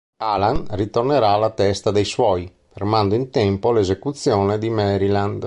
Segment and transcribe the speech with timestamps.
[0.23, 5.39] Alan ritornerà alla testa dei suoi, fermando in tempo l'esecuzione di Maryland.